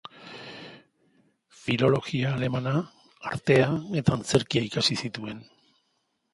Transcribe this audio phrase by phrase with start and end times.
[1.65, 2.73] Filologia alemana,
[3.35, 3.71] artea
[4.03, 5.49] eta antzerkia ikasi zituen.